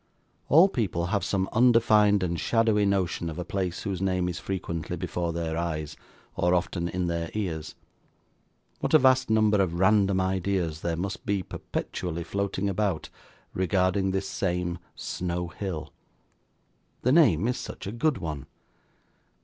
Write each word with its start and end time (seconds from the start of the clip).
All 0.49 0.67
people 0.67 1.05
have 1.13 1.23
some 1.23 1.47
undefined 1.53 2.23
and 2.23 2.39
shadowy 2.39 2.87
notion 2.87 3.29
of 3.29 3.37
a 3.37 3.45
place 3.45 3.83
whose 3.83 4.01
name 4.01 4.27
is 4.27 4.39
frequently 4.39 4.97
before 4.97 5.31
their 5.31 5.55
eyes, 5.55 5.95
or 6.35 6.55
often 6.55 6.87
in 6.89 7.05
their 7.05 7.29
ears. 7.35 7.75
What 8.79 8.95
a 8.95 8.97
vast 8.97 9.29
number 9.29 9.61
of 9.61 9.75
random 9.75 10.19
ideas 10.19 10.81
there 10.81 10.97
must 10.97 11.23
be 11.23 11.43
perpetually 11.43 12.23
floating 12.23 12.67
about, 12.67 13.09
regarding 13.53 14.09
this 14.09 14.27
same 14.27 14.79
Snow 14.95 15.49
Hill. 15.49 15.93
The 17.03 17.11
name 17.11 17.47
is 17.47 17.57
such 17.57 17.85
a 17.85 17.91
good 17.91 18.17
one. 18.17 18.47